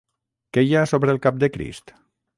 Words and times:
Què 0.57 0.63
hi 0.67 0.73
ha 0.79 0.87
sobre 0.93 1.15
el 1.17 1.23
cap 1.27 1.37
de 1.45 1.51
Crist? 1.59 1.95